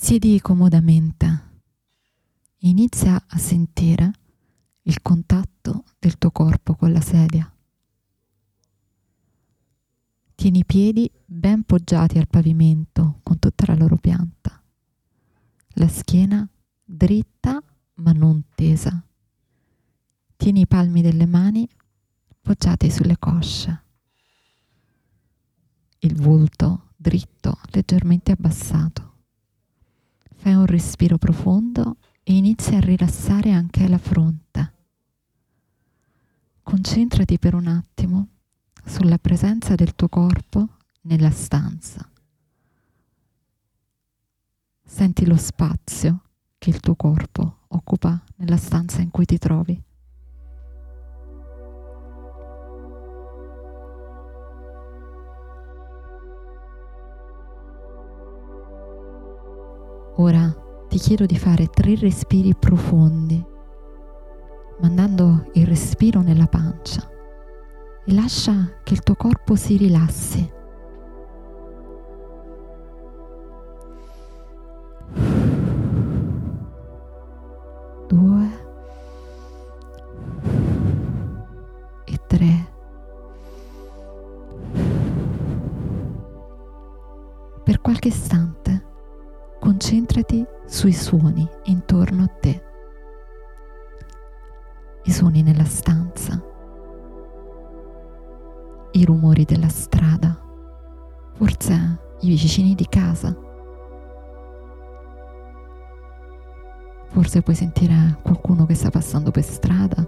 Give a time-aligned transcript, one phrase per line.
[0.00, 1.60] Siedi comodamente.
[2.58, 4.12] Inizia a sentire
[4.82, 7.52] il contatto del tuo corpo con la sedia.
[10.36, 14.62] Tieni i piedi ben poggiati al pavimento con tutta la loro pianta.
[15.74, 16.48] La schiena
[16.84, 17.60] dritta
[17.94, 19.04] ma non tesa.
[20.36, 21.68] Tieni i palmi delle mani
[22.40, 23.82] poggiati sulle cosce.
[25.98, 29.08] Il volto dritto, leggermente abbassato.
[30.40, 34.72] Fai un respiro profondo e inizi a rilassare anche la fronte.
[36.62, 38.28] Concentrati per un attimo
[38.84, 42.08] sulla presenza del tuo corpo nella stanza.
[44.84, 46.22] Senti lo spazio
[46.56, 49.82] che il tuo corpo occupa nella stanza in cui ti trovi.
[60.20, 60.52] Ora
[60.88, 63.40] ti chiedo di fare tre respiri profondi,
[64.80, 67.08] mandando il respiro nella pancia
[68.04, 70.56] e lascia che il tuo corpo si rilassi.
[90.18, 92.62] Concentrati sui suoni intorno a te,
[95.04, 96.42] i suoni nella stanza,
[98.92, 100.36] i rumori della strada,
[101.34, 103.36] forse i vicini di casa.
[107.10, 110.06] Forse puoi sentire qualcuno che sta passando per strada,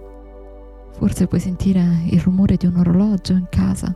[0.91, 3.95] forse puoi sentire il rumore di un orologio in casa.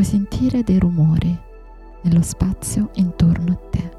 [0.00, 1.38] Puoi sentire dei rumori
[2.04, 3.90] nello spazio intorno a te.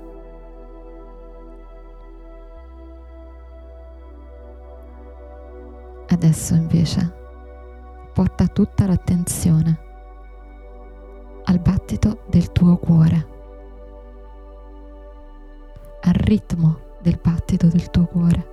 [6.07, 7.13] Adesso invece
[8.15, 9.79] porta tutta l'attenzione
[11.43, 13.27] al battito del tuo cuore,
[16.01, 18.47] al ritmo del battito del tuo cuore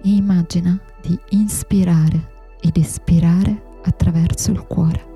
[0.00, 2.30] e immagina di inspirare
[2.60, 5.11] ed espirare attraverso il cuore,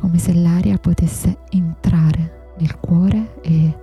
[0.00, 3.78] come se l'aria potesse entrare nel cuore e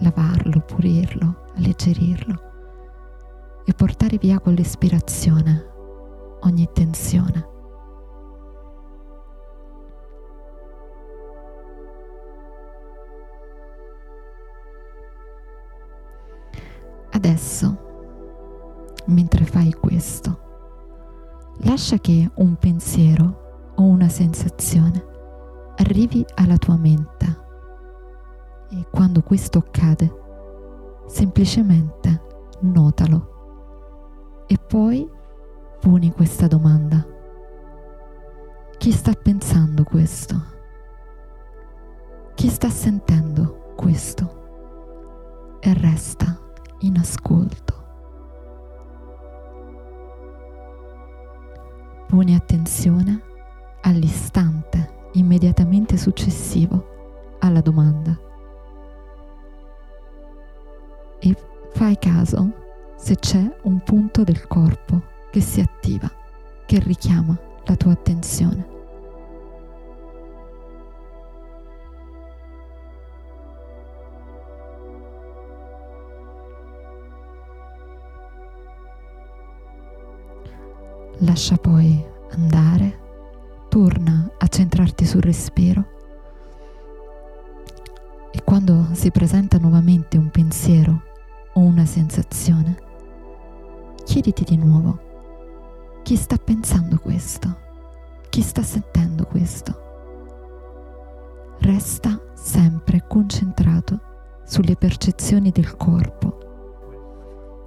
[0.00, 2.42] lavarlo, pulirlo, alleggerirlo
[3.64, 5.66] e portare via con l'espirazione
[6.40, 7.48] ogni tensione.
[17.12, 17.78] Adesso,
[19.06, 20.40] mentre fai questo,
[21.60, 25.12] lascia che un pensiero o una sensazione
[25.76, 27.42] arrivi alla tua mente
[28.70, 30.12] e quando questo accade,
[31.06, 32.22] semplicemente
[32.60, 35.08] notalo e poi
[35.80, 37.06] poni questa domanda.
[38.78, 40.52] Chi sta pensando questo?
[42.34, 44.42] Chi sta sentendo questo?
[45.60, 46.38] E resta
[46.80, 47.72] in ascolto.
[52.06, 53.22] Poni attenzione
[53.82, 58.18] all'istante immediatamente successivo alla domanda
[61.18, 61.34] e
[61.72, 62.52] fai caso
[62.96, 66.10] se c'è un punto del corpo che si attiva,
[66.66, 68.72] che richiama la tua attenzione.
[81.18, 82.98] Lascia poi andare,
[83.68, 85.92] torna a centrarti sul respiro.
[88.30, 91.02] E quando si presenta nuovamente un pensiero
[91.52, 92.76] o una sensazione,
[94.04, 94.98] chiediti di nuovo
[96.02, 97.56] chi sta pensando questo,
[98.28, 99.82] chi sta sentendo questo.
[101.58, 104.00] Resta sempre concentrato
[104.44, 106.44] sulle percezioni del corpo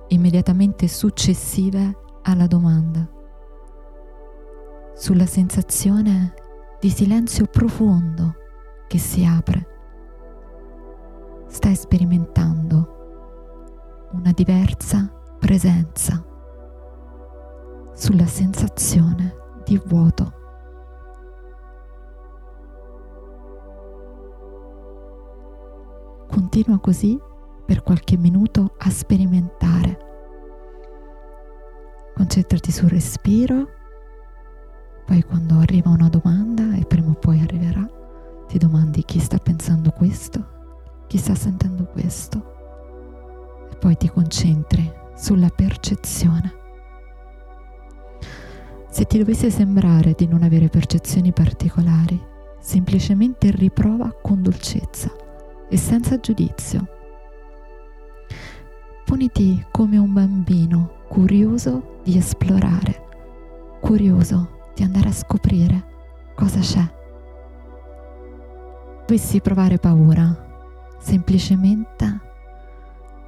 [0.09, 3.07] immediatamente successive alla domanda.
[4.95, 6.33] Sulla sensazione
[6.79, 8.35] di silenzio profondo
[8.87, 9.75] che si apre.
[11.47, 16.23] Stai sperimentando una diversa presenza
[17.93, 19.35] sulla sensazione
[19.65, 20.33] di vuoto.
[26.29, 27.19] Continua così
[27.65, 30.05] per qualche minuto a sperimentare.
[32.13, 33.77] Concentrati sul respiro
[35.07, 36.06] poi quando arriva una
[49.17, 52.23] ti dovesse sembrare di non avere percezioni particolari,
[52.59, 55.11] semplicemente riprova con dolcezza
[55.67, 56.87] e senza giudizio.
[59.05, 63.05] Poniti come un bambino curioso di esplorare,
[63.81, 65.83] curioso di andare a scoprire
[66.35, 66.87] cosa c'è.
[69.07, 72.19] Dovessi provare paura, semplicemente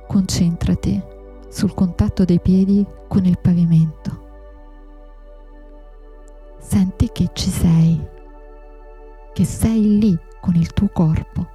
[0.05, 1.01] concentrati
[1.47, 4.18] sul contatto dei piedi con il pavimento.
[7.11, 8.07] Che ci sei,
[9.33, 11.47] che sei lì con il tuo corpo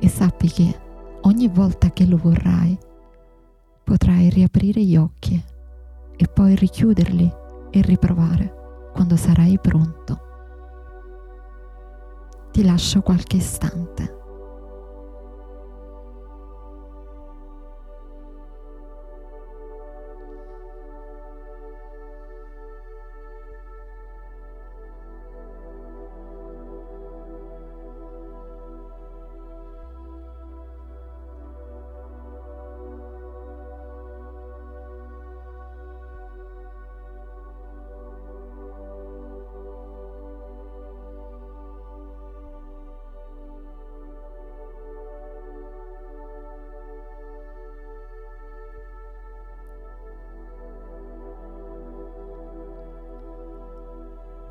[0.00, 0.80] e sappi che
[1.22, 2.76] ogni volta che lo vorrai
[3.84, 5.40] potrai riaprire gli occhi
[6.16, 7.32] e poi richiuderli
[7.70, 10.20] e riprovare quando sarai pronto.
[12.50, 14.19] Ti lascio qualche istante.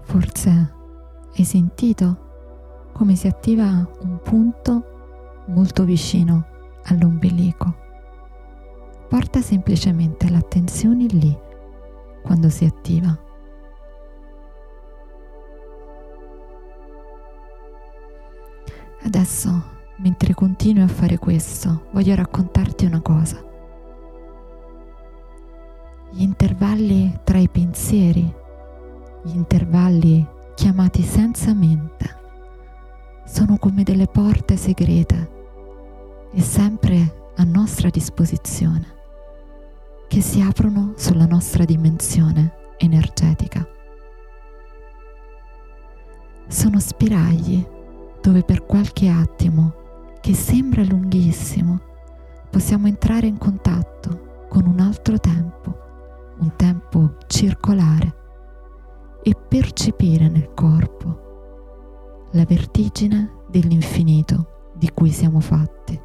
[0.10, 0.74] Forse
[1.38, 6.48] hai sentito come si attiva un punto molto vicino
[6.86, 7.76] all'ombelico.
[9.08, 11.38] Porta semplicemente l'attenzione lì
[12.24, 13.16] quando si attiva.
[19.04, 19.64] Adesso,
[19.98, 23.38] mentre continui a fare questo, voglio raccontarti una cosa.
[26.10, 28.48] Gli intervalli tra i pensieri
[29.24, 32.18] gli intervalli chiamati senza mente
[33.26, 35.32] sono come delle porte segrete
[36.32, 38.98] e sempre a nostra disposizione
[40.08, 43.66] che si aprono sulla nostra dimensione energetica.
[46.48, 47.64] Sono spiragli
[48.20, 51.80] dove per qualche attimo, che sembra lunghissimo,
[52.50, 55.78] possiamo entrare in contatto con un altro tempo,
[56.40, 58.19] un tempo circolare
[59.22, 66.00] e percepire nel corpo la vertigine dell'infinito di cui siamo fatti.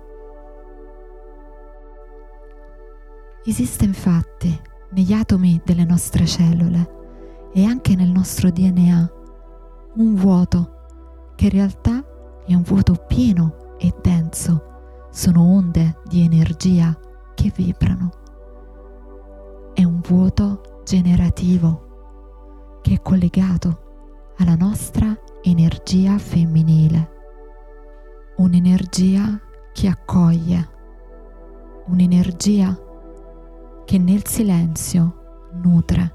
[3.45, 4.59] Esiste infatti
[4.91, 9.13] negli atomi delle nostre cellule e anche nel nostro DNA
[9.97, 10.73] un vuoto
[11.37, 12.03] che in realtà
[12.47, 16.99] è un vuoto pieno e denso, sono onde di energia
[17.35, 18.11] che vibrano.
[19.73, 21.84] È un vuoto generativo
[22.85, 27.13] che è collegato alla nostra energia femminile,
[28.37, 29.41] un'energia
[29.73, 30.69] che accoglie,
[31.87, 32.79] un'energia
[33.87, 36.15] che nel silenzio nutre.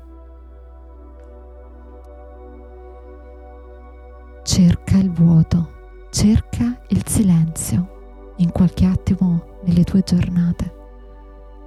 [4.44, 5.72] Cerca il vuoto,
[6.12, 10.72] cerca il silenzio in qualche attimo nelle tue giornate,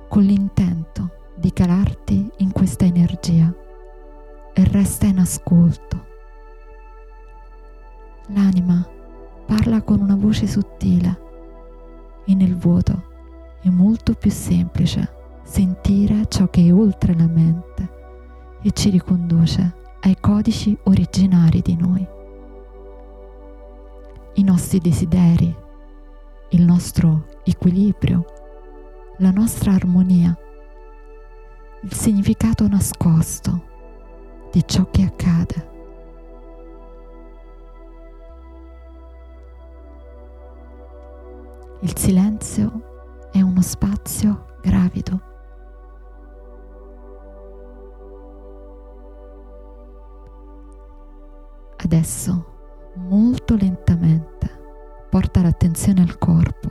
[0.09, 3.53] con l'intento di calarti in questa energia
[4.55, 6.07] e resta in ascolto.
[8.29, 8.87] L'anima
[9.47, 11.21] parla con una voce sottile
[12.25, 13.11] e nel vuoto
[13.61, 18.01] è molto più semplice sentire ciò che è oltre la mente
[18.63, 22.07] e ci riconduce ai codici originari di noi.
[24.35, 25.55] I nostri desideri,
[26.51, 28.25] il nostro equilibrio,
[29.19, 30.37] la nostra armonia,
[31.83, 33.71] il significato nascosto
[34.53, 35.71] di ciò che accade.
[41.81, 45.21] Il silenzio è uno spazio gravido.
[51.77, 54.49] Adesso, molto lentamente,
[55.09, 56.71] porta l'attenzione al corpo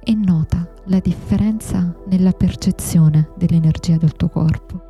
[0.00, 4.87] e nota la differenza nella percezione dell'energia del tuo corpo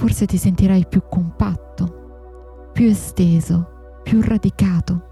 [0.00, 5.08] forse ti sentirai più compatto, più esteso, più radicato.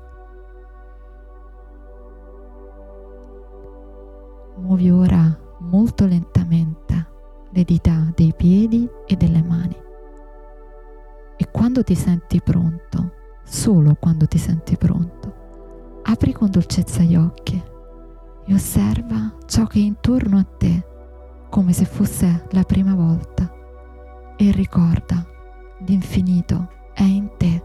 [4.56, 7.06] Muovi ora molto lentamente
[7.50, 9.76] le dita dei piedi e delle mani.
[11.36, 13.12] E quando ti senti pronto,
[13.44, 15.34] solo quando ti senti pronto.
[16.04, 17.62] Apri con dolcezza gli occhi
[18.46, 20.86] e osserva ciò che è intorno a te
[21.50, 23.56] come se fosse la prima volta
[24.40, 25.26] e ricorda
[25.78, 27.60] l'infinito è in te